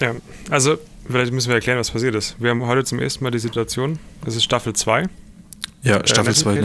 [0.00, 0.14] Ja,
[0.50, 2.36] also vielleicht müssen wir erklären, was passiert ist.
[2.40, 5.04] Wir haben heute zum ersten Mal die Situation, es ist Staffel 2.
[5.82, 6.64] Ja, Staffel 2 Netiquated.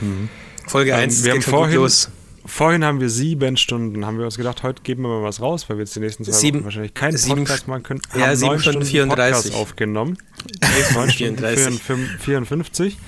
[0.00, 0.02] Netiquated.
[0.02, 0.28] Mhm.
[0.66, 2.10] Folge Ähm, 1 wir haben vorhin- los.
[2.46, 5.68] Vorhin haben wir sieben Stunden, haben wir uns gedacht, heute geben wir mal was raus,
[5.68, 8.00] weil wir jetzt die nächsten zwei Sieben- Wochen wahrscheinlich keinen sieben Podcast St- machen können.
[8.14, 9.52] ja, haben sieben neun Stunden Stunden 34.
[9.52, 10.16] Podcast aufgenommen.
[10.94, 12.18] Neun Stunden 34.
[12.20, 12.98] 54.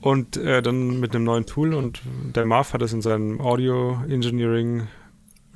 [0.00, 2.00] Und äh, dann mit einem neuen Tool und
[2.36, 4.86] der Marv hat es in seinem Audio Engineering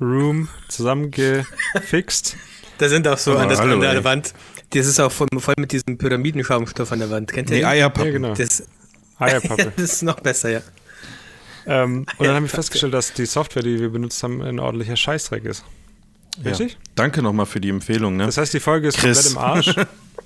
[0.01, 2.35] Room zusammengefixt.
[2.77, 4.03] Da sind auch so Oh, an, der, hallo, an der.
[4.03, 4.33] Wand.
[4.71, 7.31] Das ist auch voll, voll mit diesem Pyramidenschaumstoff an der Wand.
[7.31, 7.67] Kennt ihr Nee, den?
[7.69, 8.05] Eierpappen.
[8.07, 8.33] ja, genau.
[8.33, 8.63] Das,
[9.19, 9.71] Eierpappe.
[9.75, 10.61] das ist noch besser, ja.
[11.67, 12.47] ähm, und dann habe ich Eierpappe.
[12.49, 15.63] festgestellt, dass die Software, die wir benutzt haben, ein ordentlicher Scheißdreck ist.
[16.43, 16.49] Ja.
[16.49, 16.77] Richtig?
[16.95, 18.17] Danke nochmal für die Empfehlung.
[18.17, 18.25] Ne?
[18.25, 19.33] Das heißt, die Folge ist Chris.
[19.35, 19.87] komplett im Arsch.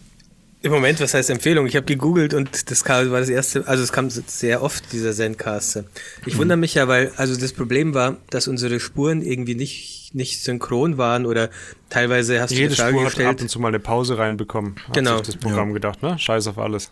[0.68, 1.66] Im Moment, was heißt Empfehlung?
[1.66, 5.14] Ich habe gegoogelt und das kam, war das erste, also es kam sehr oft, dieser
[5.14, 5.86] Zencaster.
[6.26, 6.40] Ich Mhm.
[6.40, 10.98] wundere mich ja, weil, also das Problem war, dass unsere Spuren irgendwie nicht, nicht synchron
[10.98, 11.50] waren oder
[11.90, 13.42] teilweise hast du Jede die Frage Spur hat ab gestellt.
[13.42, 14.76] und zu mal eine Pause reinbekommen.
[14.88, 15.18] Hat Genau.
[15.18, 16.20] sich das Programm gedacht, ne?
[16.20, 16.92] Scheiß auf alles.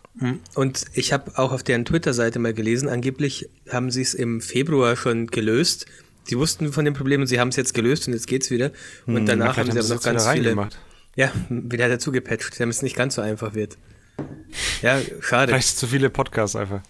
[0.53, 4.95] Und ich habe auch auf deren Twitter-Seite mal gelesen, angeblich haben sie es im Februar
[4.95, 5.85] schon gelöst.
[6.23, 8.71] Sie wussten von dem Problem und sie haben es jetzt gelöst und jetzt geht's wieder.
[9.05, 10.45] Und danach haben Vielleicht sie aber noch ganz viele.
[10.45, 10.79] reingemacht.
[11.15, 13.77] Ja, wieder dazu gepatcht, damit es nicht ganz so einfach wird.
[14.81, 15.53] Ja, schade.
[15.53, 16.81] Vielleicht zu viele Podcasts einfach.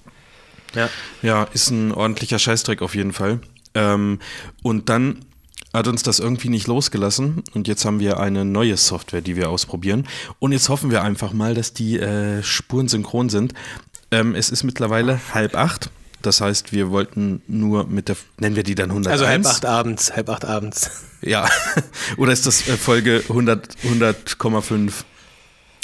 [0.73, 0.89] Ja.
[1.21, 3.39] Ja, ist ein ordentlicher Scheißdreck auf jeden Fall.
[3.73, 4.19] Ähm,
[4.63, 5.25] und dann
[5.73, 9.49] hat uns das irgendwie nicht losgelassen und jetzt haben wir eine neue Software, die wir
[9.49, 10.07] ausprobieren.
[10.39, 13.53] Und jetzt hoffen wir einfach mal, dass die äh, Spuren synchron sind.
[14.11, 15.89] Ähm, es ist mittlerweile halb acht.
[16.25, 19.11] Das heißt, wir wollten nur mit der, nennen wir die dann 101?
[19.21, 20.89] Also halb acht abends, halb acht abends.
[21.21, 21.49] Ja.
[22.17, 24.91] Oder ist das äh, Folge 100, 100,5?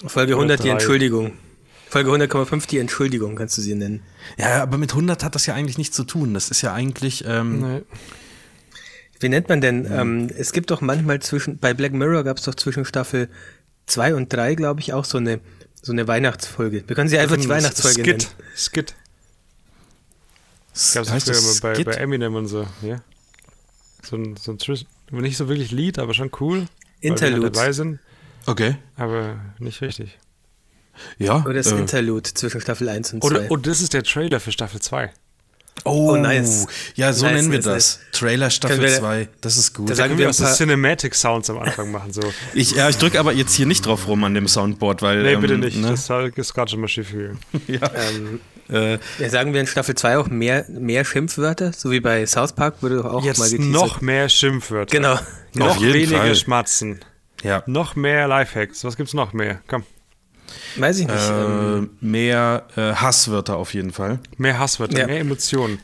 [0.06, 0.70] Folge 100 die 103.
[0.70, 1.34] Entschuldigung.
[1.90, 4.04] Folge 100,5 die Entschuldigung, kannst du sie nennen.
[4.38, 6.36] Ja, aber mit 100 hat das ja eigentlich nichts zu tun.
[6.36, 7.82] Das ist ja eigentlich, ähm, Nee.
[9.20, 9.88] Wie nennt man denn?
[9.92, 13.28] Ähm, es gibt doch manchmal zwischen, bei Black Mirror gab es doch zwischen Staffel
[13.88, 15.40] 2 und 3, glaube ich, auch so eine,
[15.82, 16.84] so eine Weihnachtsfolge.
[16.86, 18.26] Wir können sie einfach die Weihnachtsfolge nennen.
[18.56, 18.96] Skit.
[20.94, 22.66] Gab es heißt früher das immer bei, bei Eminem und so.
[22.82, 23.02] Ja.
[24.04, 24.60] So ein, so ein
[25.22, 26.60] nicht so wirklich Lied, aber schon cool.
[26.60, 26.68] weil
[27.02, 27.44] wir Interlude.
[27.44, 28.00] halt dabei sind,
[28.46, 28.76] Okay.
[28.96, 30.18] aber nicht richtig.
[31.18, 31.44] Ja.
[31.44, 33.28] Oder das äh, Interlude zwischen Staffel 1 und 2.
[33.28, 35.12] Oder, und das ist der Trailer für Staffel 2.
[35.84, 36.68] Oh, Oh, nice.
[36.96, 38.00] Ja, so Nice, nennen wir nice, das.
[38.12, 39.30] Trailer Staffel Können wir- 2.
[39.40, 39.90] Das ist gut.
[39.90, 42.14] Da sagen wir wir so Cinematic Sounds am Anfang machen.
[42.14, 42.22] So.
[42.54, 45.24] Ich, ja, ich drücke aber jetzt hier nicht drauf rum an dem Soundboard, weil.
[45.24, 45.78] Nee, ähm, bitte nicht.
[45.78, 45.88] Ne?
[45.90, 47.40] Das ist gerade schon mal schief gegangen.
[47.68, 47.80] ja.
[47.96, 52.26] ähm, Äh, ja, sagen wir in Staffel 2 auch mehr, mehr Schimpfwörter, so wie bei
[52.26, 53.60] South Park doch auch mal Jetzt geteasert.
[53.72, 54.96] noch mehr Schimpfwörter.
[54.96, 55.20] Genau.
[55.54, 56.36] Noch weniger Fall.
[56.36, 57.00] Schmatzen.
[57.44, 57.64] ja.
[57.66, 58.84] Noch mehr Lifehacks.
[58.86, 59.60] Was gibt's noch mehr?
[59.68, 59.84] Komm.
[60.78, 61.18] Weiß ich nicht.
[61.30, 61.44] Äh,
[61.78, 64.20] ähm, mehr äh, Hasswörter auf jeden Fall.
[64.38, 65.08] Mehr Hasswörter, Ja.
[65.08, 65.80] mehr Emotionen.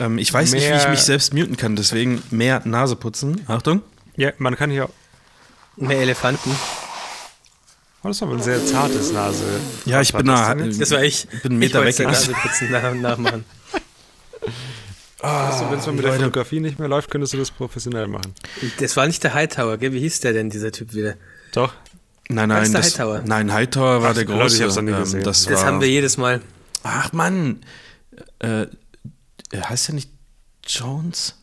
[0.00, 3.42] Ähm, ich weiß nicht, wie Mehr- ich mich selbst muten kann, deswegen mehr Nase putzen.
[3.46, 3.82] Achtung.
[4.16, 4.88] Ja, man kann hier.
[5.76, 6.50] mehr Elefanten.
[8.04, 9.44] Oh, das ist aber ein sehr zartes Nase.
[9.84, 10.48] Ja, ich bin war da.
[10.48, 10.80] das denn jetzt?
[10.80, 11.28] Das war ich.
[11.28, 11.96] bin einen Meter ich weg.
[11.98, 13.44] der Naseputzen nach, nachmachen.
[15.20, 16.24] Also, wenn es mal mit der Leute.
[16.24, 18.34] Fotografie nicht mehr läuft, könntest du das professionell machen.
[18.80, 19.92] Das war nicht der Hightower, gell?
[19.92, 21.14] Wie hieß der denn, dieser Typ wieder?
[21.52, 21.74] Doch.
[22.28, 23.22] Nein, nein, ist der das, Hightower?
[23.24, 24.56] nein, Hightower war Ach, der Leute, große.
[24.56, 25.22] ich hab's noch nie ähm, gesehen.
[25.22, 26.40] das Das war, haben wir jedes Mal.
[26.82, 27.60] Ach Mann,
[28.40, 28.66] äh,
[29.52, 30.10] er heißt ja nicht
[30.66, 31.36] Jones?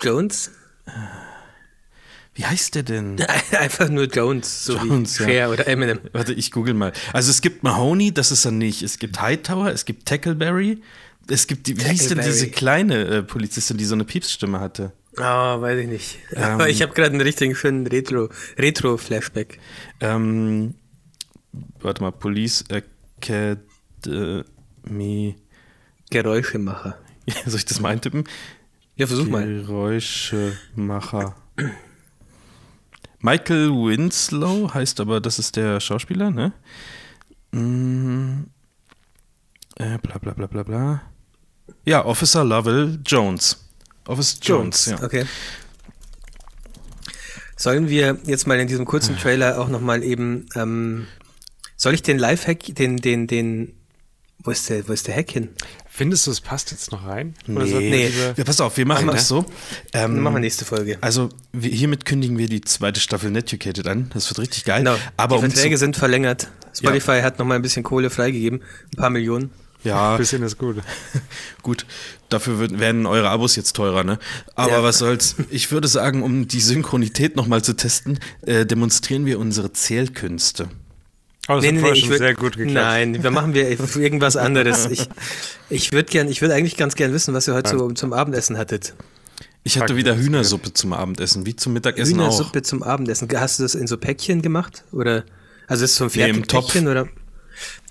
[0.00, 0.50] Jones?
[2.34, 3.20] Wie heißt der denn?
[3.58, 5.28] Einfach nur Jones, so Jones, wie ja.
[5.28, 6.00] Cher oder Eminem.
[6.12, 6.92] Warte, ich google mal.
[7.12, 8.82] Also es gibt Mahoney, das ist er nicht.
[8.82, 10.80] Es gibt Hightower, es gibt Tackleberry.
[11.28, 14.92] Es gibt die, wie hieß denn diese kleine äh, Polizistin, die so eine Piepsstimme hatte?
[15.18, 16.18] Oh, weiß ich nicht.
[16.34, 16.42] Ähm.
[16.42, 19.58] Aber ich habe gerade einen richtigen schönen Retro- Retro-Flashback.
[20.00, 20.74] Ähm,
[21.80, 22.64] warte mal, Police
[23.20, 23.64] Academy.
[26.10, 26.98] Geräuschemacher.
[27.46, 28.24] Soll ich das mal eintippen?
[28.96, 29.46] Ja, versuch mal.
[29.46, 31.36] Geräuschemacher.
[33.22, 36.52] Michael Winslow heißt aber, das ist der Schauspieler, ne?
[37.52, 38.44] Mm,
[39.76, 41.02] äh, bla bla bla bla bla.
[41.84, 43.64] Ja, Officer Lovell Jones.
[44.06, 45.02] Officer Jones, ja.
[45.02, 45.24] Okay.
[47.56, 51.06] Sollen wir jetzt mal in diesem kurzen Trailer auch nochmal eben, ähm,
[51.76, 53.72] soll ich den Lifehack, den, den, den,
[54.44, 55.48] wo ist der, wo ist der Hack hin?
[55.88, 57.34] Findest du, es passt jetzt noch rein?
[57.48, 57.90] Oder Nee.
[57.90, 58.10] Nee.
[58.36, 59.40] Ja, pass auf, wir machen Machen das so.
[59.92, 60.98] Ähm, Dann machen wir nächste Folge.
[61.00, 64.10] Also wir, hiermit kündigen wir die zweite Staffel Netucated an.
[64.14, 64.78] Das wird richtig geil.
[64.80, 64.96] Genau.
[65.16, 66.48] Aber die um Verträge zu, sind verlängert.
[66.74, 68.62] Spotify hat nochmal ein bisschen Kohle freigegeben.
[68.94, 69.50] Ein paar Millionen.
[69.84, 70.76] ja, Ein bisschen ist gut.
[71.62, 71.84] gut,
[72.30, 74.18] dafür wird, werden eure Abos jetzt teurer, ne?
[74.54, 74.82] Aber Ja.
[74.82, 75.36] was soll's.
[75.50, 80.68] Ich würde sagen, um die Synchronität nochmal zu testen, äh, demonstrieren wir unsere Zählkünste.
[81.48, 82.74] Aber das hat vorher schon würd- sehr gut geklappt.
[82.74, 84.86] Nein, wir machen wir irgendwas anderes.
[84.90, 85.08] Ich,
[85.70, 88.56] ich würde gern, ich würde eigentlich ganz gern wissen, was ihr heute so zum Abendessen
[88.58, 88.94] hattet.
[89.64, 92.24] Ich hatte wieder Hühnersuppe zum Abendessen, wie zum Mittagessen auch.
[92.24, 93.28] Hühnersuppe zum Abendessen.
[93.36, 94.84] Hast du das in so Päckchen gemacht?
[94.92, 95.24] Oder,
[95.68, 97.08] also ist es so ein Nee, im Fertigpäckchen oder?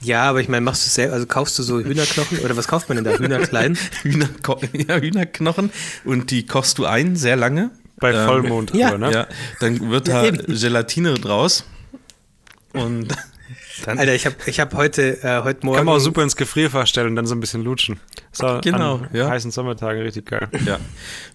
[0.01, 2.89] Ja, aber ich meine, machst du selber, also kaufst du so Hühnerknochen oder was kauft
[2.89, 3.11] man denn da?
[3.17, 3.77] Hühnerklein?
[4.03, 5.71] Hühnerko ja, Hühnerknochen
[6.03, 7.69] und die kochst du ein, sehr lange.
[7.97, 9.13] Bei Ähm, Vollmond ja, drüber, ne?
[9.13, 9.27] Ja,
[9.59, 10.45] dann wird Ja, da eben.
[10.53, 11.63] Gelatine draus.
[12.73, 13.15] Und
[13.85, 15.77] dann, Alter, ich habe ich hab heute, äh, heute Morgen.
[15.77, 17.99] Kann man auch super ins Gefrierfach stellen und dann so ein bisschen lutschen.
[18.31, 19.29] So Genau, an ja.
[19.29, 20.47] heißen Sommertagen richtig geil.
[20.65, 20.79] ja.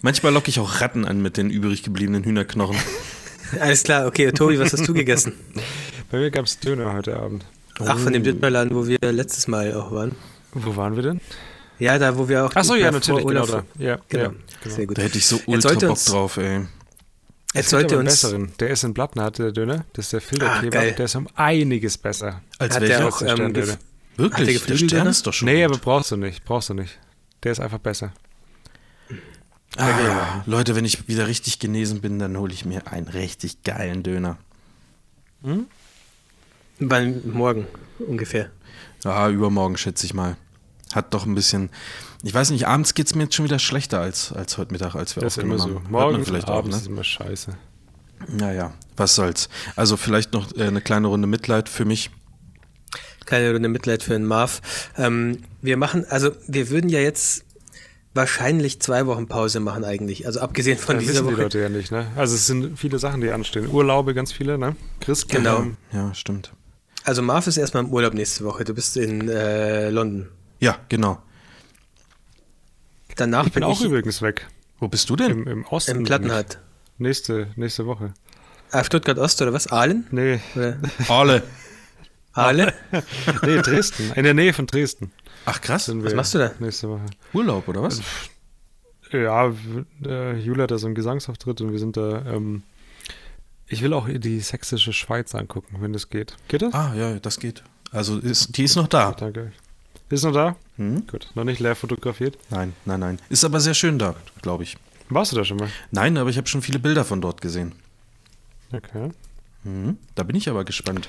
[0.02, 2.76] Manchmal locke ich auch Ratten an mit den übrig gebliebenen Hühnerknochen.
[3.60, 5.34] Alles klar, okay, Tobi, was hast du gegessen?
[6.10, 7.44] Bei mir gab es Döner heute Abend.
[7.84, 10.12] Ach, von dem Dönerladen, wo wir letztes Mal auch waren.
[10.52, 11.20] Wo waren wir denn?
[11.78, 12.56] Ja, da, wo wir auch.
[12.56, 13.62] Achso, ja, natürlich, genau da.
[13.78, 14.30] Ja, Genau, ja,
[14.62, 14.74] genau.
[14.74, 14.96] sehr gut.
[14.96, 16.66] Da hätte ich so ultra Bock drauf, ey.
[17.58, 18.10] Es sollte aber uns.
[18.22, 18.52] besseren.
[18.60, 19.84] Der ist in Blattner, der Döner.
[19.94, 20.70] Das ist der Ah, Filterkleber.
[20.70, 20.92] geil.
[20.92, 22.40] der ist um einiges besser.
[22.58, 22.98] Als welcher?
[22.98, 23.66] der auch ähm, Sterndöner.
[23.66, 23.78] gef- Hat
[24.18, 24.64] der Wirklich?
[24.66, 24.76] Der?
[24.78, 25.82] Stern ist doch schon Nee, aber gut.
[25.82, 26.44] brauchst du nicht.
[26.44, 26.98] Brauchst du nicht.
[27.42, 28.12] Der ist einfach besser.
[29.78, 34.02] Ah, Leute, wenn ich wieder richtig genesen bin, dann hole ich mir einen richtig geilen
[34.02, 34.38] Döner.
[36.78, 37.66] Wann, morgen
[37.98, 38.50] ungefähr.
[39.04, 40.36] Ja, übermorgen schätze ich mal.
[40.94, 41.70] Hat doch ein bisschen.
[42.22, 44.94] Ich weiß nicht, abends geht es mir jetzt schon wieder schlechter als, als heute Mittag,
[44.94, 45.84] als wir Das ist immer aufgenommen so.
[45.84, 45.92] haben.
[45.92, 46.82] Morgens vielleicht und auch, abends ne?
[46.82, 47.50] ist immer scheiße.
[48.28, 49.48] Naja, was soll's.
[49.76, 52.10] Also vielleicht noch äh, eine kleine Runde Mitleid für mich.
[53.26, 54.62] Kleine Runde Mitleid für den Marv.
[54.96, 57.44] Ähm, wir machen, also wir würden ja jetzt
[58.14, 60.26] wahrscheinlich zwei Wochen Pause machen eigentlich.
[60.26, 61.42] Also abgesehen von Das dieser wissen die Woche.
[61.42, 62.06] Leute ja nicht, ne?
[62.16, 63.68] Also es sind viele Sachen, die anstehen.
[63.70, 64.74] Urlaube, ganz viele, ne?
[65.00, 65.66] Chris, Genau.
[65.92, 66.52] Ja, stimmt.
[67.04, 68.64] Also Marv ist erstmal im Urlaub nächste Woche.
[68.64, 70.28] Du bist in äh, London.
[70.60, 71.18] Ja, genau.
[73.16, 74.46] Danach Ich bin bin auch ich übrigens weg.
[74.78, 75.30] Wo bist du denn?
[75.30, 75.96] Im, im Osten.
[75.98, 76.58] im Plattenhardt.
[76.98, 78.12] Nächste, nächste Woche.
[78.70, 79.66] Ah, Stuttgart Ost oder was?
[79.68, 80.06] Ahlen?
[80.10, 80.76] Nee, Oder
[81.08, 81.42] Orle.
[82.32, 82.74] Ahle?
[83.42, 84.12] nee, Dresden.
[84.14, 85.12] In der Nähe von Dresden
[85.46, 85.90] Ach krass.
[85.94, 86.50] Was machst du da?
[86.58, 87.06] Nächste Woche.
[87.32, 88.00] Urlaub, oder was?
[89.12, 92.24] Ja, w- äh, Jule hat da so einen Gesangsauftritt und wir sind da.
[92.26, 92.64] Ähm,
[93.68, 96.36] ich will auch die sächsische Schweiz angucken, wenn das geht.
[96.48, 96.74] Geht das?
[96.74, 97.62] Ah, ja, das geht.
[97.92, 99.12] Also ist, die ist noch da.
[99.12, 99.52] Danke.
[100.10, 100.56] Ist noch da?
[100.76, 101.06] Hm?
[101.06, 101.30] Gut.
[101.34, 102.38] Noch nicht leer fotografiert.
[102.50, 103.18] Nein, nein, nein.
[103.28, 104.76] Ist aber sehr schön da, glaube ich.
[105.08, 105.70] Warst du da schon mal?
[105.90, 107.72] Nein, aber ich habe schon viele Bilder von dort gesehen.
[108.72, 109.10] Okay.
[109.64, 109.98] Mhm.
[110.14, 111.08] Da bin ich aber gespannt.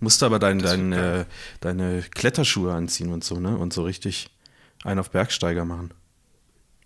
[0.00, 1.24] Musst aber dein, dein, äh,
[1.60, 3.56] deine Kletterschuhe anziehen und so, ne?
[3.56, 4.30] Und so richtig
[4.84, 5.92] einen auf Bergsteiger machen.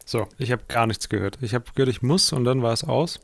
[0.07, 1.39] So, ich habe gar nichts gehört.
[1.43, 3.21] Ich habe gehört, ich muss und dann war es aus.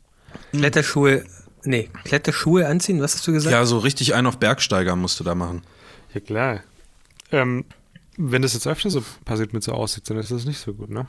[0.53, 1.25] Kletterschuhe,
[1.65, 3.53] nee, Kletterschuhe anziehen, was hast du gesagt?
[3.53, 5.63] Ja, so richtig einen auf Bergsteiger musst du da machen.
[6.13, 6.61] Ja, klar.
[7.33, 7.65] Ähm,
[8.19, 10.91] wenn das jetzt öfter so passiert mit so Aussicht, dann ist das nicht so gut,
[10.91, 11.07] ne?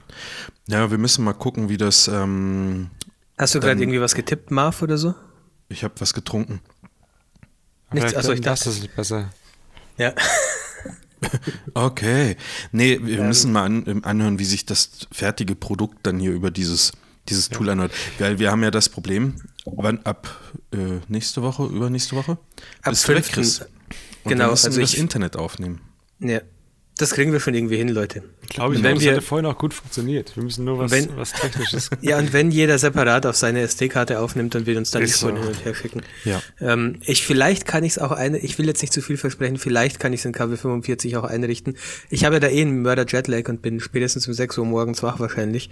[0.67, 2.07] Ja, wir müssen mal gucken, wie das.
[2.07, 2.89] Ähm,
[3.37, 5.13] Hast du gerade irgendwie was getippt, Marv oder so?
[5.69, 6.61] ich habe was getrunken.
[7.91, 8.69] Nichts, achso, ich das dachte.
[8.77, 9.29] ist besser.
[9.97, 10.13] Ja.
[11.73, 12.37] Okay.
[12.71, 16.49] Nee, wir müssen mal an, ähm, anhören, wie sich das fertige Produkt dann hier über
[16.49, 16.93] dieses,
[17.27, 17.91] dieses Tool anhört.
[18.19, 19.35] Weil wir haben ja das Problem,
[19.65, 20.29] wann ab
[20.71, 22.37] äh, nächste Woche, übernächste Woche?
[22.83, 23.31] Ab bist du weg, 5..
[23.33, 23.59] Chris.
[23.59, 23.67] Und
[24.23, 25.81] Genau, dann müssen also wir das ich- Internet aufnehmen.
[26.19, 26.39] ja.
[26.99, 28.23] Das kriegen wir schon irgendwie hin, Leute.
[28.49, 30.35] Glaube ich, wenn das wir- hätte vorhin auch gut funktioniert.
[30.35, 31.89] Wir müssen nur was, Wenn- was Technisches.
[32.01, 35.19] Ja, und wenn jeder separat auf seine SD-Karte aufnimmt und wir uns dann die Ist
[35.21, 35.27] so.
[35.27, 36.01] Hin und her schicken.
[36.25, 36.41] Ja.
[36.59, 39.57] Ähm, ich, vielleicht kann ich es auch eine, ich will jetzt nicht zu viel versprechen,
[39.57, 41.77] vielleicht kann ich es in KW45 auch einrichten.
[42.09, 45.01] Ich habe ja da eh einen Mörder Jetlag und bin spätestens um 6 Uhr morgens
[45.01, 45.69] wach wahrscheinlich.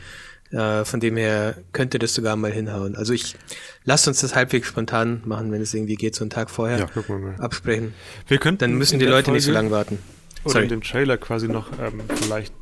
[0.52, 2.96] Äh, von dem her könnte das sogar mal hinhauen.
[2.96, 3.36] Also ich,
[3.84, 7.36] lasst uns das halbwegs spontan machen, wenn es irgendwie geht, so einen Tag vorher Ja,
[7.40, 7.94] absprechen.
[8.30, 10.00] Wir könnten Dann müssen die Leute nicht so Folge lange warten.
[10.48, 10.64] Oder Sorry.
[10.66, 12.54] in dem Trailer quasi noch ähm, vielleicht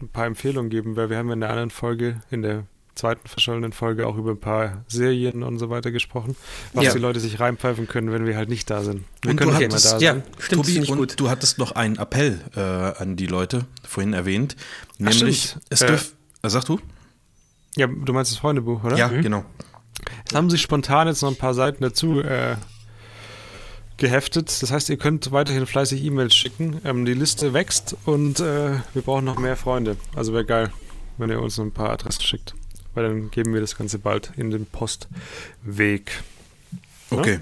[0.00, 3.72] ein paar Empfehlungen geben, weil wir haben in der anderen Folge, in der zweiten verschollenen
[3.72, 6.36] Folge auch über ein paar Serien und so weiter gesprochen,
[6.74, 6.92] was Ja.
[6.92, 9.04] die Leute sich reinpfeifen können, wenn wir halt nicht da sind.
[9.22, 10.22] Wir Und können du halt hattest- immer da ja, sein.
[10.38, 11.14] stimmt, Tobi, und gut.
[11.20, 14.56] du hattest noch einen Appell äh, an die Leute, vorhin erwähnt.
[14.98, 15.64] Nämlich, stimmt.
[15.70, 16.78] es Äh, dürf, äh, sag du?
[17.76, 18.96] Ja, du meinst das Freundebuch, oder?
[18.96, 19.22] Ja, Mhm.
[19.22, 19.44] genau.
[20.28, 22.56] Es haben sich spontan jetzt noch ein paar Seiten dazu äh,
[24.00, 24.60] geheftet.
[24.62, 26.80] Das heißt, ihr könnt weiterhin fleißig E-Mails schicken.
[26.84, 29.96] Ähm, die Liste wächst und äh, wir brauchen noch mehr Freunde.
[30.16, 30.70] Also wäre geil,
[31.18, 32.54] wenn ihr uns noch ein paar Adressen schickt.
[32.94, 36.10] Weil dann geben wir das Ganze bald in den Postweg.
[37.10, 37.38] Okay.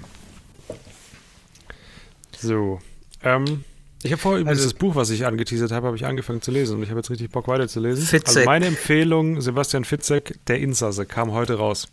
[2.37, 2.79] So.
[3.23, 3.63] Ähm,
[4.03, 6.51] ich habe vorher übrigens Also- das Buch, was ich angeteasert habe, habe ich angefangen zu
[6.51, 8.05] lesen und ich habe jetzt richtig Bock weiterzulesen.
[8.05, 8.27] Fitzek.
[8.37, 11.87] Also meine Empfehlung, Sebastian Fitzek, Der Insasse, kam heute raus.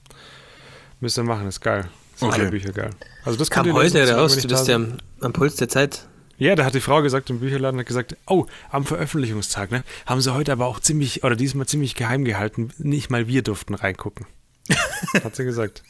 [1.01, 1.89] Müsst ihr machen, ist geil.
[2.17, 2.41] Sind Okay.
[2.41, 2.91] alle Bücher geil.
[3.25, 6.07] Also das Kam lesen, heute solange raus, du bist ja am, am Puls der Zeit.
[6.39, 10.21] Ja, da hat die Frau gesagt im Bücherladen, hat gesagt, oh, am Veröffentlichungstag, ne, haben
[10.21, 14.27] sie heute aber auch ziemlich, oder diesmal ziemlich geheim gehalten, nicht mal wir durften reingucken.
[15.25, 15.83] hat sie gesagt.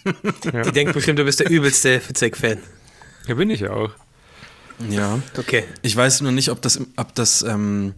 [0.52, 0.62] Ja.
[0.62, 2.58] Die denkt bestimmt, du bist der übelste Fitzek-Fan.
[3.26, 3.90] ja, bin ich ja auch.
[4.90, 5.18] Ja.
[5.38, 5.64] Okay.
[5.82, 7.94] Ich weiß nur nicht, ob das, ob das ähm,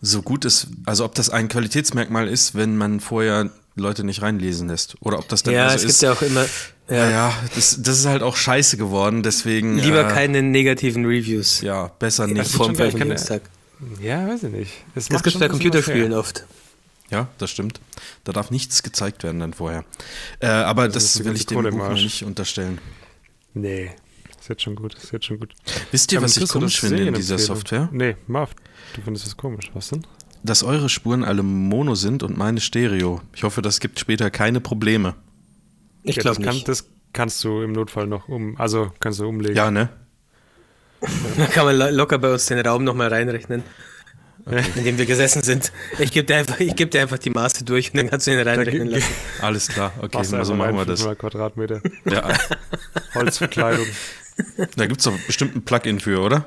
[0.00, 4.68] so gut ist, also ob das ein Qualitätsmerkmal ist, wenn man vorher Leute nicht reinlesen
[4.68, 4.96] lässt.
[5.00, 6.00] Oder ob das dann Ja, also es ist.
[6.00, 6.44] gibt ja auch immer.
[6.88, 9.78] Ja, Ja, das, das ist halt auch scheiße geworden, deswegen.
[9.78, 12.46] Lieber äh, keine negativen Reviews Ja, besser nicht.
[12.52, 13.42] ich kann- Veröffentlichungstag.
[14.00, 14.72] Ja, weiß ich nicht.
[14.94, 16.44] Das gibt's schon bei Computerspielen oft.
[17.10, 17.80] Ja, das stimmt.
[18.24, 19.84] Da darf nichts gezeigt werden dann vorher.
[20.40, 22.78] Äh, aber das die will ich dem Buch nicht unterstellen.
[23.54, 23.90] Nee,
[24.40, 25.52] ist jetzt schon gut, ist jetzt schon gut.
[25.90, 27.56] Wisst ihr, Ähm, was ich komisch das finde in dieser empfehlen?
[27.56, 27.88] Software?
[27.92, 28.50] Nee, Marv,
[28.94, 29.70] du findest das komisch.
[29.74, 30.06] Was denn?
[30.42, 33.20] Dass eure Spuren alle Mono sind und meine Stereo.
[33.34, 35.14] Ich hoffe, das gibt später keine Probleme.
[36.02, 36.68] Ich Ja, glaube das kann- nicht.
[36.68, 39.56] Das kannst du im Notfall noch um, also kannst du umlegen.
[39.56, 39.88] Ja, ne?
[41.36, 43.62] Da kann man lo- locker bei uns den Raum nochmal reinrechnen,
[44.76, 45.72] in dem wir gesessen sind.
[45.98, 48.32] Ich gebe dir, einfach- ich geb dir einfach die Maße durch und dann kannst du
[48.32, 49.12] ihn reinrechnen lassen.
[49.40, 49.92] Alles klar.
[49.98, 51.00] Okay, Machst so einfach machen wir das.
[51.00, 52.28] 500 Quadratmeter Ja,
[53.14, 53.86] Holzverkleidung.
[54.76, 56.46] da gibt es doch bestimmt ein Plugin für, oder?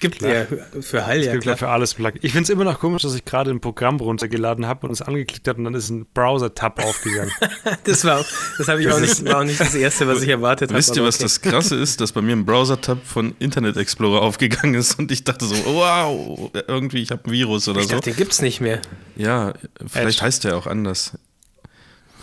[0.00, 0.46] Gibt ja
[0.80, 1.56] für Hall, Es ja gibt ja klar.
[1.56, 2.12] für alles Plug.
[2.20, 5.00] Ich finde es immer noch komisch, dass ich gerade ein Programm runtergeladen habe und es
[5.00, 7.30] angeklickt habe und dann ist ein Browser-Tab aufgegangen.
[7.84, 8.26] Das war, auch-
[8.58, 10.78] das habe ich auch nicht, war auch nicht das erste, was ich erwartet habe.
[10.78, 11.22] Wisst ihr, was okay.
[11.24, 12.00] das Krasse ist?
[12.00, 16.50] Dass bei mir ein Browser-Tab von Internet Explorer aufgegangen ist und ich dachte so, wow,
[16.66, 17.94] irgendwie, ich habe ein Virus oder Ich so.
[17.94, 18.80] dachte, den gibt's nicht mehr.
[19.16, 19.52] Ja,
[19.86, 20.26] vielleicht Edge.
[20.26, 21.16] heißt der auch anders.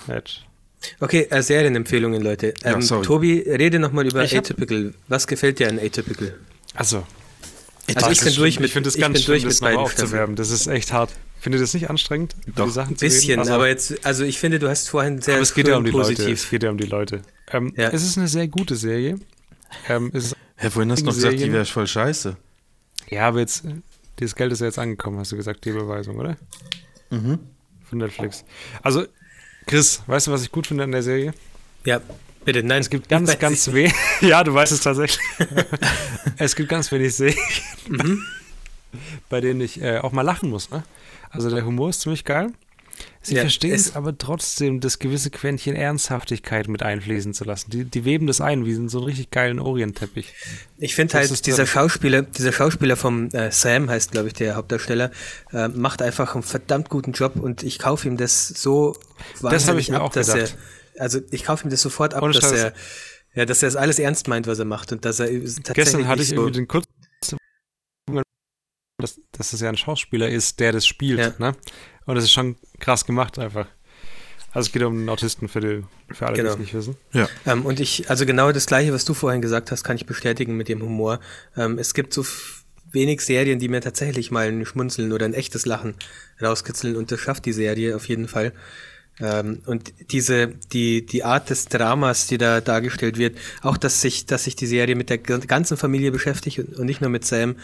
[0.07, 0.31] Edge.
[0.99, 2.53] Okay, äh, Serienempfehlungen, Leute.
[2.63, 3.05] Ja, Ähm, sorry.
[3.05, 4.93] Tobi, rede nochmal über Ich hab- Atypical.
[5.07, 6.35] Was gefällt dir an Atypical?
[6.75, 7.05] Achso.
[7.97, 9.75] Also ich bin durch mit, ich finde das ich ganz schlimm, durch das mit beiden
[9.75, 10.35] nochmal aufzuwerben.
[10.35, 11.11] Das ist echt hart.
[11.39, 12.65] Findet ihr das nicht anstrengend, Doch.
[12.65, 13.13] die Sachen Ein zu reden?
[13.15, 15.77] bisschen, Also, aber jetzt, also ich finde, du hast vorhin sehr aber es geht ja
[15.77, 16.09] um die Leute.
[16.13, 16.43] positiv.
[16.43, 17.21] Es geht ja um die Leute.
[17.51, 17.89] Ähm, Ja.
[17.89, 19.19] Es ist eine sehr gute Serie.
[19.89, 22.37] Ähm, es Hä, vorhin hast du noch gesagt, die Serien- wäre voll scheiße.
[23.09, 23.63] ja, aber jetzt,
[24.17, 26.37] das Geld ist ja jetzt angekommen, hast du gesagt, die Überweisung, oder?
[27.09, 27.39] Mhm.
[27.89, 28.43] Von Netflix.
[28.83, 29.05] Also,
[29.65, 31.33] Chris, weißt du, was ich gut finde an der Serie?
[31.85, 31.99] Ja,
[32.45, 32.81] bitte, nein.
[32.81, 33.93] Es gibt ganz, ganz wenig.
[34.21, 35.19] ja, du weißt es tatsächlich.
[36.37, 37.37] es gibt ganz wenig Serien,
[37.87, 38.23] Mhm.
[39.29, 40.69] bei denen ich äh, auch mal lachen muss.
[40.69, 40.83] Ne?
[41.29, 42.51] Also der Humor ist ziemlich geil.
[43.23, 47.71] Sie Ja, verstehen es- aber trotzdem, das gewisse Quäntchen Ernsthaftigkeit mit einfließen zu lassen.
[47.71, 50.33] Die, die weben das ein, wie in so einen richtig geilen Orientteppich.
[50.77, 54.55] Ich finde Das halt, dieser Schauspieler, dieser Schauspieler vom äh, Sam heißt, glaube ich, der
[54.55, 55.09] Hauptdarsteller,
[55.53, 58.95] äh, macht einfach einen verdammt guten Job und ich kaufe ihm das so
[59.41, 60.57] Das habe ich mir ab, auch dass gedacht.
[60.95, 62.59] er, also ich kaufe ihm das sofort ab, Ohne dass Scheiß.
[62.59, 62.73] er,
[63.33, 66.07] ja, dass er es alles ernst meint, was er macht und dass er tatsächlich Gestern
[66.07, 66.89] hatte ich so, irgendwie den kurzen,
[68.97, 71.19] dass, dass das ja ein Schauspieler ist, der das spielt.
[71.19, 71.33] Ja.
[71.37, 71.55] Ne?
[72.05, 73.67] Und das ist schon krass gemacht einfach.
[74.53, 76.49] Also es geht um einen Autisten für, die, für alle, Genau.
[76.49, 76.97] die es nicht wissen.
[77.13, 77.29] Ja.
[77.45, 80.57] Ähm, und ich, also genau das Gleiche, was du vorhin gesagt hast, kann ich bestätigen
[80.57, 81.19] mit dem Humor.
[81.55, 82.25] Ähm, es gibt so
[82.91, 85.95] wenig Serien, die mir tatsächlich mal ein Schmunzeln oder ein echtes Lachen
[86.41, 88.51] rauskitzeln und das schafft die Serie auf jeden Fall.
[89.21, 94.25] Ähm, und diese, die, die Art des Dramas, die da dargestellt wird, auch dass sich,
[94.25, 97.55] dass sich die Serie mit der gan- ganzen Familie beschäftigt und, nicht nur mit Sam,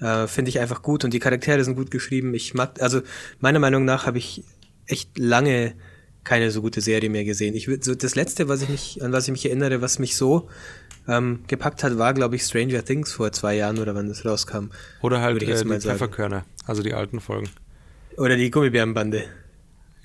[0.00, 2.34] äh, finde ich einfach gut und die Charaktere sind gut geschrieben.
[2.34, 3.00] Ich mag, also
[3.40, 4.44] meiner Meinung nach habe ich
[4.86, 5.74] echt lange
[6.24, 7.54] keine so gute Serie mehr gesehen.
[7.54, 10.50] Ich so das letzte, was ich mich, an was ich mich erinnere, was mich so
[11.08, 14.66] ähm, gepackt hat, war, glaube ich, Stranger Things vor zwei Jahren oder wann das rauskam.
[15.00, 15.80] Oder halt äh, die.
[15.80, 17.48] Pfefferkörner, also die alten Folgen.
[18.18, 19.24] Oder die Gummibärenbande.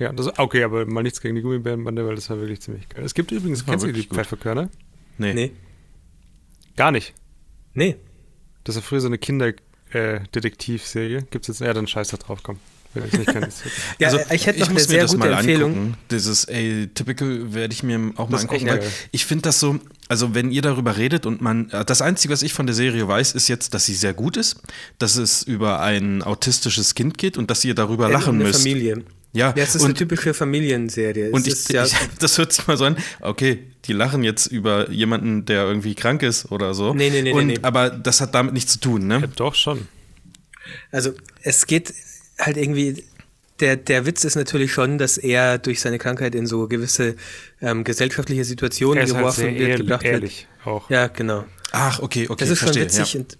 [0.03, 3.03] Ja, das, okay, aber mal nichts gegen die Gummibärenbande, weil das war wirklich ziemlich geil.
[3.05, 4.17] Es gibt übrigens, kennst du die gut.
[4.17, 4.69] Pfefferkörner?
[5.17, 5.33] Nee.
[5.33, 5.51] Nee.
[6.75, 7.13] Gar nicht.
[7.74, 7.95] Nee.
[8.63, 11.24] Das war früher so eine Kinder-Detektivserie.
[11.31, 12.57] Gibt es jetzt, ja, dann scheiß da drauf, komm.
[12.93, 13.50] Wenn ich nicht kenne.
[14.00, 15.72] Ja, also, ich hätte noch eine muss mir sehr das gute mal Empfehlung.
[15.72, 15.98] Angucken.
[16.12, 18.91] Dieses Atypical werde ich mir auch mal Das angucken, weil geil.
[19.12, 19.79] ich finde das so,
[20.10, 23.07] also wenn ihr darüber redet und man, äh, das Einzige, was ich von der Serie
[23.07, 24.62] weiß, ist jetzt, dass sie sehr gut ist,
[25.00, 28.43] dass es über ein autistisches Kind geht und dass ihr darüber Ja, lachen um eine
[28.45, 28.60] müsst.
[28.62, 29.03] Familie.
[29.33, 31.31] Ja, Ja, es ist eine und, typische Familienserie.
[31.31, 34.23] und es ich, ist ja, ich, das hört sich mal so an, okay, die lachen
[34.23, 36.93] jetzt über jemanden, der irgendwie krank ist oder so.
[36.93, 37.59] Nee, nee, nee, nee, und, nee.
[37.63, 39.19] Aber das hat damit nichts zu tun, ne?
[39.21, 39.87] Ja, doch schon.
[40.91, 41.11] also
[41.41, 41.93] es geht
[42.39, 43.03] halt irgendwie.
[43.59, 47.15] Der, der Witz ist natürlich schon, dass er durch seine Krankheit in so gewisse
[47.61, 50.89] ähm, gesellschaftliche Situationen Er ist halt geworfen sehr wird, ehrlich, gebracht ehrlich auch.
[50.89, 50.99] wird.
[50.99, 51.45] Ja, genau.
[51.71, 52.89] Ach, okay, okay, Das ist verstehe.
[52.89, 53.13] schon witzig.
[53.13, 53.19] ja.
[53.21, 53.37] Und,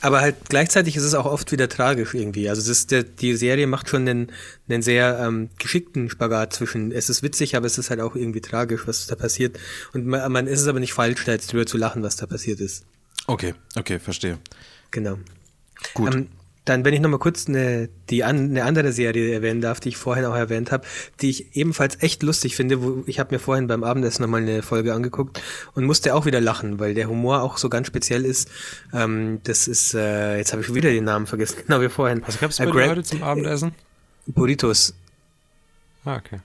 [0.00, 2.48] aber halt gleichzeitig ist es auch oft wieder tragisch irgendwie.
[2.48, 4.32] Also es ist der, die Serie macht schon einen,
[4.68, 8.40] einen sehr ähm, geschickten Spagat zwischen, es ist witzig, aber es ist halt auch irgendwie
[8.40, 9.58] tragisch, was da passiert.
[9.92, 12.26] Und man, man ist es aber nicht falsch, da jetzt drüber zu lachen, was da
[12.26, 12.84] passiert ist.
[13.26, 14.38] Okay, okay, verstehe.
[14.90, 15.18] Genau.
[15.94, 16.14] Gut.
[16.14, 16.28] Ähm,
[16.68, 19.88] dann, wenn ich noch mal kurz eine, die an, eine andere Serie erwähnen darf, die
[19.90, 20.86] ich vorhin auch erwähnt habe,
[21.20, 22.82] die ich ebenfalls echt lustig finde.
[22.82, 25.40] Wo, ich habe mir vorhin beim Abendessen noch mal eine Folge angeguckt
[25.74, 28.48] und musste auch wieder lachen, weil der Humor auch so ganz speziell ist.
[28.92, 32.22] Ähm, das ist, äh, jetzt habe ich wieder den Namen vergessen, genau wie vorhin.
[32.26, 33.72] Was Äh, bei Gra- dir heute zum Abendessen?
[34.26, 34.94] Burritos.
[36.04, 36.40] Ah, okay.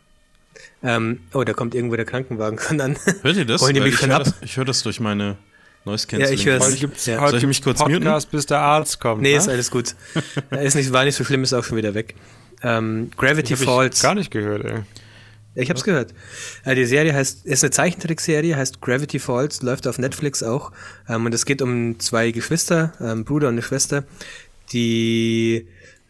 [0.82, 2.98] Ähm, oh, da kommt irgendwo der Krankenwagen schon an.
[3.22, 3.62] Hört ihr das?
[3.62, 5.38] Wollen die mich ich höre das, ich höre das durch meine
[5.86, 6.48] Noise Ja, ich.
[6.48, 7.28] Heute gibt's, Ja.
[7.28, 7.96] Soll ich mich kurz muten?
[7.96, 9.22] Podcast, bis der Arzt kommt.
[9.22, 9.38] nee, ne?
[9.38, 9.96] ist alles gut.
[10.52, 12.16] ist nicht, war nicht so schlimm, ist auch schon wieder weg.
[12.62, 14.02] Ähm, Gravity Hab ich Falls.
[14.02, 14.84] gar nicht gehört, ey.
[15.56, 16.14] Ich hab's gehört.
[16.64, 20.72] Äh, die Serie heißt, ist eine Zeichentrickserie, heißt Gravity Falls, läuft auf Netflix auch.
[21.08, 24.04] Ähm, und es geht um zwei Geschwister, ähm, Bruder und eine Schwester,
[24.72, 25.68] die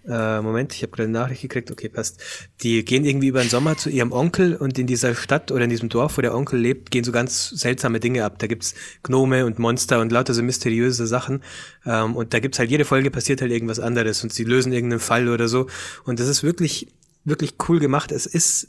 [0.07, 2.22] äh, Moment, ich habe gerade eine Nachricht gekriegt, okay, passt.
[2.62, 5.69] Die gehen irgendwie über den Sommer zu ihrem Onkel und in dieser Stadt oder in
[5.69, 8.39] diesem Dorf, wo der Onkel lebt, gehen so ganz seltsame Dinge ab.
[8.39, 11.41] Da gibt's Gnome und Monster und lauter so mysteriöse Sachen.
[11.86, 15.00] Ähm, und da gibt's halt jede Folge passiert halt irgendwas anderes und sie lösen irgendeinen
[15.00, 15.67] Fall oder so.
[16.03, 16.88] Und das ist wirklich,
[17.24, 18.12] wirklich cool gemacht.
[18.12, 18.67] Es ist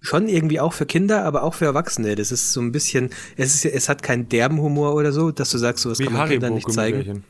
[0.00, 2.14] schon irgendwie auch für Kinder, aber auch für Erwachsene.
[2.14, 5.50] Das ist so ein bisschen, es ist, es hat keinen derben Humor oder so, dass
[5.50, 7.24] du sagst, so was Wie kann man Haribo Kindern nicht zeigen.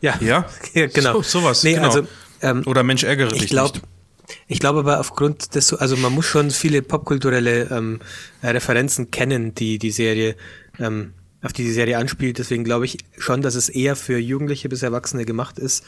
[0.00, 0.18] Ja?
[0.20, 0.46] ja
[0.86, 1.14] genau.
[1.22, 1.86] So, sowas, nee, genau.
[1.86, 2.06] also
[2.42, 4.38] ähm, Oder Mensch, ärgere dich ich glaube, nicht.
[4.48, 8.00] ich glaube aber aufgrund des, also man muss schon viele popkulturelle ähm,
[8.42, 10.36] äh, Referenzen kennen, die die Serie,
[10.78, 12.38] ähm, auf die die Serie anspielt.
[12.38, 15.84] Deswegen glaube ich schon, dass es eher für Jugendliche bis Erwachsene gemacht ist.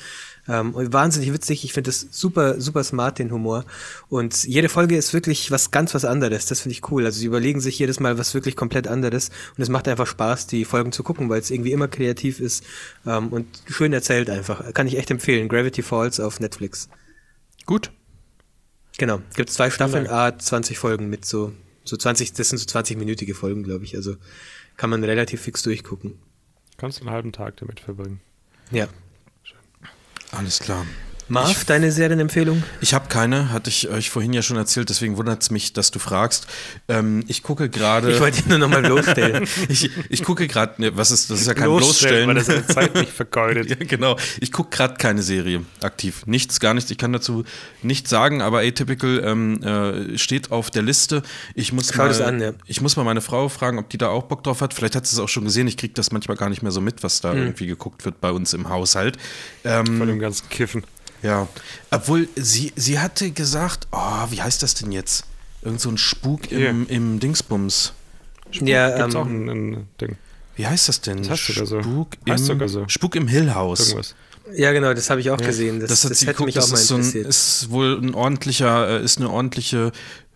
[0.47, 1.65] Ähm, wahnsinnig witzig.
[1.65, 3.65] Ich finde es super, super smart, den Humor.
[4.09, 6.47] Und jede Folge ist wirklich was ganz was anderes.
[6.47, 7.07] Das finde ich cool.
[7.07, 9.31] Also sie überlegen sich jedes Mal was wirklich komplett anderes.
[9.57, 12.65] Und es macht einfach Spaß, die Folgen zu gucken, weil es irgendwie immer kreativ ist
[13.07, 14.75] ähm, und schön erzählt einfach.
[14.75, 15.49] Kann ich echt empfehlen.
[15.49, 16.89] Gravity Falls auf Netflix.
[17.65, 17.91] Gut.
[18.99, 19.23] Genau.
[19.35, 21.53] Gibt zwei Staffeln, A, 20 Folgen mit so,
[21.85, 23.97] so 20, das sind so 20-minütige Folgen, glaube ich.
[23.97, 24.17] Also
[24.77, 26.19] kann man relativ fix durchgucken.
[26.77, 28.21] Kannst du einen halben Tag damit verbringen.
[28.71, 28.89] Ja.
[30.33, 30.87] Alles klar.
[31.29, 32.63] Marv, deine Serienempfehlung?
[32.81, 35.91] Ich habe keine, hatte ich euch vorhin ja schon erzählt, deswegen wundert es mich, dass
[35.91, 36.47] du fragst.
[36.89, 38.13] Ähm, ich gucke gerade.
[38.13, 39.47] Ich wollte ihn nur nochmal bloßstellen.
[39.69, 42.29] ich, ich gucke gerade, ne, was ist, das ist ja kein Bloßstellen, Bloßstellen.
[42.29, 43.71] weil das seine Zeit nicht vergeudet.
[43.71, 44.17] ja, genau.
[44.41, 46.25] Ich gucke gerade keine Serie aktiv.
[46.27, 46.91] Nichts, gar nichts.
[46.91, 47.45] Ich kann dazu
[47.83, 51.23] nichts sagen, aber Atypical ähm, äh, steht auf der Liste.
[51.55, 52.53] Ich muss, Schau mal, das an, ja.
[52.67, 54.75] ich muss mal meine Frau fragen, ob die da auch Bock drauf hat.
[54.75, 55.67] Vielleicht hat sie es auch schon gesehen.
[55.69, 57.21] Ich kriege das manchmal gar nicht mehr so mit, was Hm.
[57.23, 59.17] da irgendwie geguckt wird bei uns im Haushalt.
[59.65, 60.85] Ähm, Von dem ganzen Kiffen.
[61.25, 61.49] Ja,
[61.91, 65.25] obwohl sie, sie hatte gesagt, oh, wie heißt das denn jetzt?
[65.63, 66.91] Irgend so ein Spuk im, Hier.
[66.97, 67.93] im Dingsbums.
[68.53, 70.17] ja, Gibt's ähm, auch ein, ein Ding.
[70.57, 71.23] Wie heißt das denn?
[71.23, 71.83] Das so.
[71.83, 72.85] Spuk Heißt im, sogar so.
[72.87, 73.81] Spuk im Hill House.
[73.89, 74.15] Irgendwas.
[74.55, 75.81] ja, genau, das habe ich auch gesehen.
[75.81, 77.27] Das, Das, das, hat sie hätte geguckt, mich auch das mal ist, so ein, interessiert.
[77.27, 79.91] ist wohl ein ordentlicher, äh, ist eine ordentliche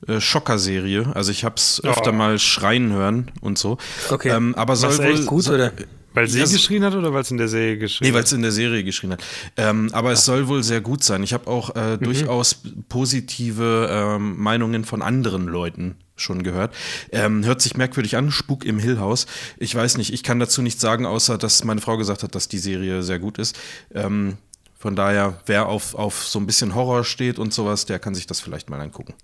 [0.08, 1.12] äh, Schockerserie.
[1.14, 1.88] Also ich habe es Oh.
[1.88, 3.78] öfter mal schreien hören und so.
[4.10, 4.30] Okay.
[4.30, 5.72] Ähm, aber soll wohl Gut, soll, oder?
[6.14, 8.20] Weil sie Ja, so- geschrien hat oder weil es in der Serie geschrien Nee, weil
[8.20, 8.26] hat?
[8.26, 9.22] es in der Serie geschrien hat.
[9.56, 11.22] Ähm, aber es soll wohl sehr gut sein.
[11.22, 11.80] Ich habe auch Mhm.
[11.80, 16.74] äh, durchaus positive ähm, Meinungen von anderen Leuten schon gehört.
[17.12, 19.26] Ähm, hört sich merkwürdig an, Spuk im Hill House.
[19.58, 22.48] Ich weiß nicht, ich kann dazu nichts sagen, außer dass meine Frau gesagt hat, dass
[22.48, 23.56] die Serie sehr gut ist.
[23.94, 24.38] Ähm,
[24.78, 28.26] von daher, wer auf, auf so ein bisschen Horror steht und sowas, der kann sich
[28.26, 29.14] das vielleicht mal angucken.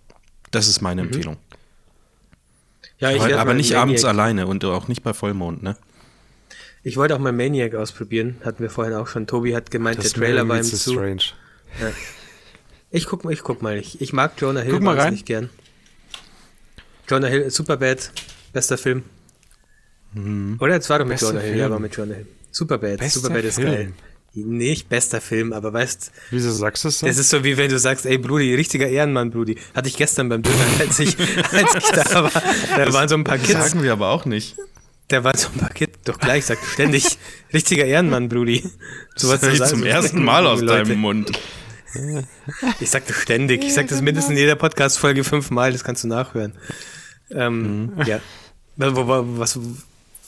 [0.53, 1.37] Das ist meine Empfehlung.
[2.99, 5.77] Ja, ich aber aber nicht abends alleine und auch nicht bei Vollmond, ne?
[6.85, 8.37] Ich wollte auch mal Maniac ausprobieren.
[8.45, 9.27] Hatten wir vorhin auch schon.
[9.27, 11.23] Tobi hat gemeint, Das der Trailer war ihm zu strange.
[12.91, 13.77] Ich guck, ich guck mal.
[13.79, 14.99] Ich, ich mag Jonah Hill Guck mal rein.
[14.99, 15.51] wahnsinnig gern.
[17.09, 18.13] Jonah Hill, Superbad,
[18.53, 19.03] bester Film.
[20.61, 21.61] Oder jetzt war doch mit Bester Jonah Hill, Film.
[21.61, 22.27] ja, war mit Jonah Hill.
[22.53, 23.67] Superbad, Bester Superbad ist Film.
[23.73, 23.93] geil.
[24.37, 27.07] Nicht bester Film, aber weißt, Wieso sagst du das so?
[27.07, 29.57] das ist so wie wenn du sagst, ey Brudi, richtiger Ehrenmann, Brudi.
[29.75, 31.17] Hatte ich gestern beim Döner, als ich,
[31.53, 32.33] als ich da war.
[32.77, 34.57] Da waren so ein paar Das Kids, sagen wir aber auch nicht.
[35.37, 37.19] So ein paar Kids, doch gleich, sagt ständig,
[37.53, 38.69] richtiger Ehrenmann, Brudi.
[39.15, 40.85] Das höre ich sagen, zum so ersten Mal aus Leute.
[40.85, 41.33] deinem Mund.
[42.81, 43.63] Ich sag das ständig.
[43.65, 46.53] Ich sag das mindestens in jeder Podcast-Folge fünfmal, das kannst du nachhören.
[47.31, 48.21] Ähm, Ja.
[48.77, 49.59] Wo, wo, was,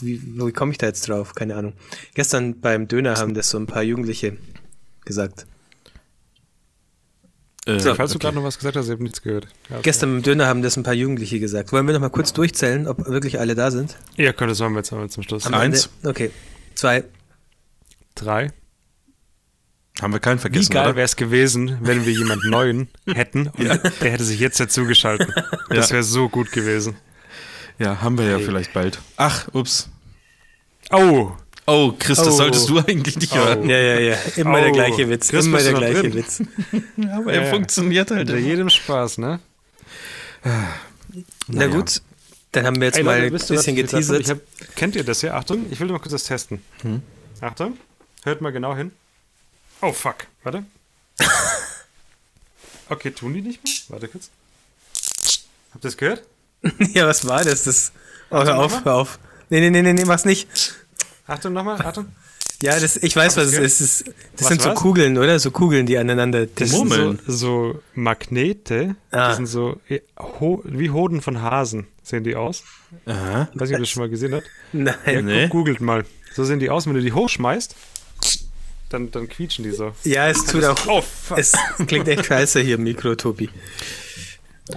[0.00, 1.34] wie, wie komme ich da jetzt drauf?
[1.34, 1.72] Keine Ahnung.
[2.14, 4.36] Gestern beim Döner haben das so ein paar Jugendliche
[5.04, 5.46] gesagt.
[7.66, 7.94] Äh, So.
[7.94, 8.24] Falls du okay.
[8.26, 9.46] gerade noch was gesagt hast, ich habe nichts gehört.
[9.68, 9.82] Ja, okay.
[9.84, 11.72] Gestern beim Döner haben das ein paar Jugendliche gesagt.
[11.72, 13.96] Wollen wir noch mal kurz durchzählen, ob wirklich alle da sind?
[14.16, 15.46] Ja, komm, das machen wir jetzt aber zum Schluss.
[15.46, 15.90] Am Eins.
[16.02, 16.08] Ende?
[16.10, 16.30] Okay.
[16.74, 17.04] Zwei.
[18.14, 18.52] Drei.
[20.00, 20.96] Haben wir keinen Wie vergessen, geil oder?
[20.96, 25.30] wäre es gewesen, wenn wir jemanden neuen hätten und der hätte sich jetzt dazugeschaltet.
[25.70, 25.94] Das Ja.
[25.94, 26.96] wäre so gut gewesen.
[27.78, 29.00] Ja, haben wir ja vielleicht bald.
[29.16, 29.88] Ach, ups.
[30.90, 31.32] Oh,
[31.66, 32.30] Oh, Chris, das Oh.
[32.30, 33.36] solltest du eigentlich nicht Oh.
[33.36, 33.68] hören.
[33.68, 34.16] Ja, ja, ja.
[34.36, 34.62] Immer Oh.
[34.62, 35.28] der gleiche Witz.
[35.28, 36.14] Chris, Immer der gleiche drin?
[36.14, 36.42] Witz.
[36.96, 37.50] Ja, aber Ja, er ja.
[37.50, 38.20] funktioniert halt.
[38.30, 39.40] unter jedem Spaß, ne?
[40.44, 40.68] Na
[41.48, 41.66] Naja.
[41.68, 42.02] gut.
[42.52, 44.20] Dann haben wir jetzt Ey, mal ein bisschen geteasert.
[44.20, 44.38] Ich hab,
[44.76, 45.34] kennt ihr das hier?
[45.34, 46.62] Achtung, ich will mal kurz das testen.
[47.40, 47.76] Achtung,
[48.24, 48.92] hört mal genau hin.
[49.82, 50.16] Oh, fuck.
[50.42, 50.64] Warte.
[52.88, 53.72] Okay, tun die nicht mehr?
[53.88, 54.30] Warte kurz.
[55.74, 56.22] Habt ihr das gehört?
[56.94, 57.64] Ja, was war das?
[57.64, 57.90] das
[58.30, 59.18] oh, hör auf, hör auf.
[59.50, 60.46] Nee, nee, nee, nee, nee, mach's nicht.
[61.26, 62.06] Achtung nochmal, Achtung.
[62.60, 63.80] Ja, das, ich weiß, was es ist.
[63.80, 64.78] Das, das Was sind so war's?
[64.78, 65.38] Kugeln, oder?
[65.38, 66.46] So Kugeln, die aneinander.
[66.46, 67.18] Das Murmeln.
[67.18, 68.96] sind so, so Magnete.
[69.10, 69.30] Ah.
[69.30, 72.62] Die sind so eh, ho wie Hoden von Hasen sehen die aus.
[73.04, 73.48] Aha.
[73.54, 74.46] Weiß nicht, ob ihr das schon mal gesehen habt.
[74.72, 74.94] Nein.
[75.06, 75.48] Ja, Nee.
[75.48, 76.04] googelt mal.
[76.34, 77.74] So sehen die aus, wenn du die hochschmeißt,
[78.90, 79.92] dann, dann quietschen die so.
[80.04, 80.78] Ja, es tut auch.
[80.86, 81.02] Oh.
[81.36, 81.52] Es
[81.86, 83.50] klingt echt scheiße hier im Mikro, Tobi.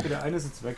[0.09, 0.77] Der eine ist jetzt weg.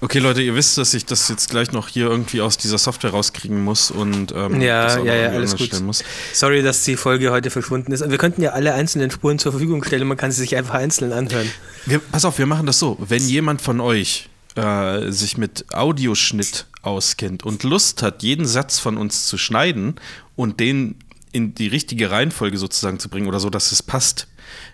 [0.00, 3.10] Okay, Leute, ihr wisst, dass ich das jetzt gleich noch hier irgendwie aus dieser Software
[3.10, 5.66] rauskriegen muss und ähm, Ja, das auch ja, ja, alles gut.
[5.66, 6.02] stellen muss.
[6.32, 8.08] Sorry, dass die Folge heute verschwunden ist.
[8.08, 10.06] Wir könnten ja alle einzelnen Spuren zur Verfügung stellen.
[10.08, 11.50] Man kann sie sich einfach einzeln anhören.
[11.86, 12.96] Wir, pass auf, wir machen das so.
[13.00, 18.96] Wenn jemand von euch äh, sich mit Audioschnitt auskennt und Lust hat, jeden Satz von
[18.96, 19.96] uns zu schneiden
[20.34, 20.96] und den
[21.32, 24.26] in die richtige Reihenfolge sozusagen zu bringen oder so, dass es passt,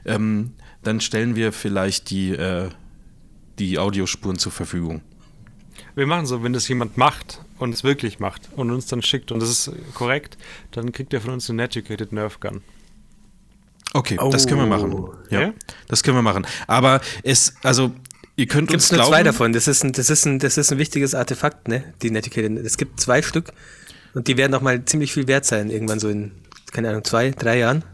[0.05, 2.71] ähm, dann stellen wir vielleicht die, äh,
[3.59, 5.03] die Audiospuren zur Verfügung.
[5.95, 9.33] Wir machen so, wenn das jemand macht und es wirklich macht und uns dann schickt
[9.33, 10.37] und das ist korrekt,
[10.73, 12.61] dann kriegt er von uns eine Educated Nerf Gun.
[13.95, 14.93] Okay, das können wir machen.
[14.93, 15.15] Oh.
[15.31, 15.53] Ja, Ja?
[15.89, 16.47] das können wir machen.
[16.67, 17.93] Aber es, also,
[18.37, 19.53] ihr könnt Gibt uns es nur glauben, zwei davon.
[19.55, 21.95] Das ist, ein, das, ist ein, das ist ein wichtiges Artefakt, ne?
[22.03, 22.53] Die Netiquette.
[22.61, 23.53] Es gibt zwei Stück
[24.13, 26.33] und die werden auch mal ziemlich viel wert sein, irgendwann so in,
[26.73, 27.85] keine Ahnung, zwei, drei Jahren.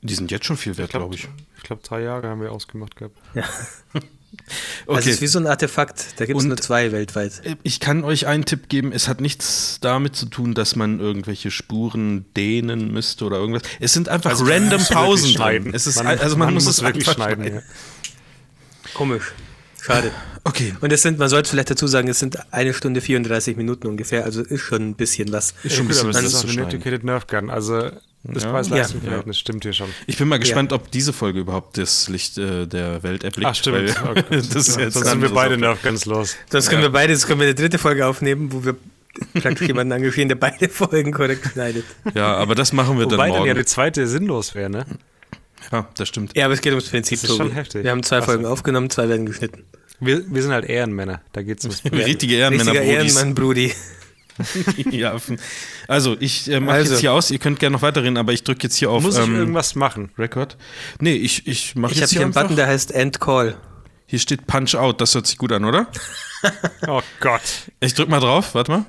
[0.00, 1.28] Die sind jetzt schon viel wert, glaube ich.
[1.56, 3.16] Ich glaube, drei Jahre haben wir ausgemacht gehabt.
[3.34, 3.44] Ja.
[4.86, 5.10] Also es Okay.
[5.10, 6.06] ist wie so ein Artefakt.
[6.16, 7.42] Da gibt es nur zwei weltweit.
[7.62, 11.50] Ich kann euch einen Tipp geben, es hat nichts damit zu tun, dass man irgendwelche
[11.50, 13.62] Spuren dehnen müsste oder irgendwas.
[13.80, 15.34] Es sind einfach Also, random man muss Pausen drin.
[15.34, 15.74] schneiden.
[15.74, 17.54] Es ist, also man, muss, es wirklich einfach schneiden.
[17.54, 17.62] Ja.
[18.94, 19.32] Komisch.
[19.80, 20.10] Schade.
[20.44, 20.74] Okay.
[20.80, 24.24] Und es sind, man sollte vielleicht dazu sagen, es sind eine Stunde 34 Minuten ungefähr,
[24.24, 25.54] also ist schon ein bisschen was.
[25.62, 26.68] Ist schon ein bisschen es ist was auch eine schneiden.
[26.70, 27.48] Educated Nerf Gun.
[27.48, 27.92] Also
[28.24, 28.50] das Ja.
[28.50, 29.88] Preis-Leistung-Verhältnis stimmt hier schon.
[30.06, 33.48] Ich bin mal gespannt, ob diese Folge überhaupt das Licht äh, der Welt erblickt.
[33.50, 33.76] Ach, stimmt.
[34.04, 34.24] weil Okay.
[34.30, 35.58] das ist jetzt Sonst dann sind wir so beide.
[35.58, 36.36] Nerf Guns los.
[36.50, 38.76] Sonst können wir beide, sonst können wir eine dritte Folge aufnehmen, wo wir
[39.40, 41.84] praktisch jemanden engagieren, der beide Folgen korrekt schneidet.
[42.14, 43.58] Ja, aber das machen wir dann Wobei dann ja morgen.
[43.58, 44.86] die zweite sinnlos wäre, ne?
[45.70, 46.36] Ja, das stimmt.
[46.36, 47.20] Ja, aber es geht ums Prinzip.
[47.20, 47.84] Das ist schon heftig.
[47.84, 48.26] Wir haben zwei Ach so.
[48.26, 49.64] Folgen aufgenommen, zwei werden geschnitten.
[50.00, 51.20] Wir, wir sind halt Ehrenmänner.
[51.32, 52.92] Da geht's ums Richtige Ehrenmänner, Richtiger.
[52.92, 53.72] Ehrenmann, Brudi.
[54.90, 55.16] ja,
[55.88, 56.92] also, ich äh, mache Also.
[56.92, 57.30] jetzt hier aus.
[57.30, 59.74] Ihr könnt gerne noch weiterreden, aber ich drücke jetzt hier auf Muss ich ähm, irgendwas
[59.74, 60.10] machen?
[60.18, 60.56] Record.
[61.00, 62.34] Nee, ich, ich mache Ich habe jetzt hier hier einen.
[62.34, 63.56] Button, der heißt End Call.
[64.06, 65.00] Hier steht Punch Out.
[65.00, 65.86] Das hört sich gut an, oder?
[66.88, 67.40] Oh Gott.
[67.78, 68.56] Ich drück mal drauf.
[68.56, 68.84] Warte mal.